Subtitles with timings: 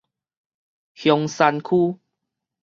[0.95, 1.99] 香山區